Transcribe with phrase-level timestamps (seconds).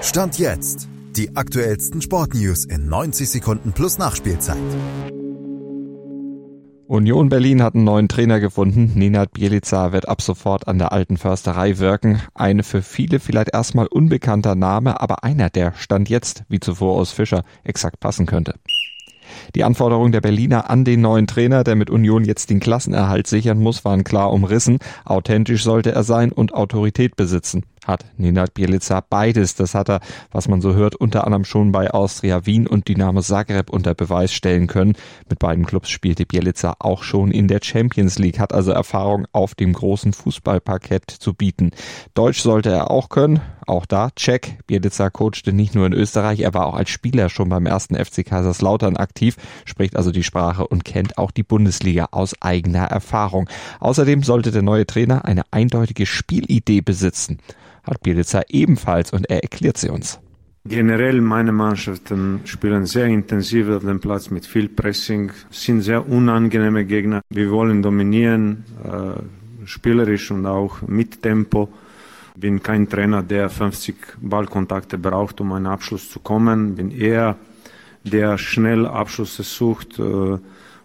[0.00, 0.88] Stand jetzt.
[1.16, 4.56] Die aktuellsten Sportnews in 90 Sekunden plus Nachspielzeit.
[6.86, 8.92] Union Berlin hat einen neuen Trainer gefunden.
[8.94, 12.22] Nenad Bielica wird ab sofort an der alten Försterei wirken.
[12.32, 17.10] Eine für viele vielleicht erstmal unbekannter Name, aber einer, der Stand jetzt, wie zuvor aus
[17.10, 18.54] Fischer, exakt passen könnte.
[19.56, 23.58] Die Anforderungen der Berliner an den neuen Trainer, der mit Union jetzt den Klassenerhalt sichern
[23.58, 24.78] muss, waren klar umrissen.
[25.04, 29.56] Authentisch sollte er sein und Autorität besitzen hat Nenad Bielica beides.
[29.56, 33.20] Das hat er, was man so hört, unter anderem schon bei Austria Wien und Dynamo
[33.22, 34.94] Zagreb unter Beweis stellen können.
[35.28, 39.54] Mit beiden Clubs spielte Bielica auch schon in der Champions League, hat also Erfahrung auf
[39.54, 41.70] dem großen Fußballparkett zu bieten.
[42.14, 44.58] Deutsch sollte er auch können, auch da check.
[44.66, 48.24] Bielica coachte nicht nur in Österreich, er war auch als Spieler schon beim ersten FC
[48.24, 53.48] Kaiserslautern aktiv, spricht also die Sprache und kennt auch die Bundesliga aus eigener Erfahrung.
[53.80, 57.38] Außerdem sollte der neue Trainer eine eindeutige Spielidee besitzen
[57.90, 60.20] hat Bielica ebenfalls und er erklärt sie uns.
[60.64, 66.84] Generell meine Mannschaften spielen sehr intensiv auf dem Platz mit viel Pressing, sind sehr unangenehme
[66.84, 67.22] Gegner.
[67.30, 71.70] Wir wollen dominieren, äh, spielerisch und auch mit Tempo.
[72.36, 76.74] Bin kein Trainer, der 50 Ballkontakte braucht, um einen Abschluss zu kommen.
[76.74, 77.36] Bin eher
[78.04, 80.38] der schnell Abschlüsse sucht äh,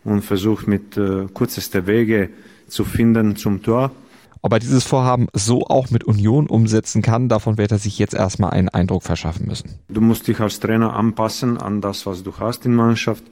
[0.03, 2.29] und versucht mit äh, kürzester Wege
[2.67, 3.91] zu finden zum Tor.
[4.45, 8.13] Ob er dieses Vorhaben so auch mit Union umsetzen kann, davon wird er sich jetzt
[8.13, 9.79] erstmal einen Eindruck verschaffen müssen.
[9.87, 13.23] Du musst dich als Trainer anpassen an das, was du hast in Mannschaft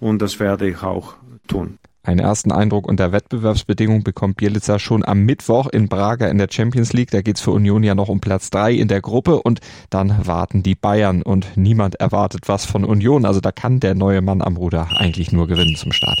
[0.00, 1.78] und das werde ich auch tun.
[2.02, 6.94] Einen ersten Eindruck unter Wettbewerbsbedingungen bekommt Bielica schon am Mittwoch in Braga in der Champions
[6.94, 7.10] League.
[7.10, 10.62] Da geht's für Union ja noch um Platz drei in der Gruppe und dann warten
[10.62, 13.26] die Bayern und niemand erwartet was von Union.
[13.26, 16.20] Also da kann der neue Mann am Ruder eigentlich nur gewinnen zum Start.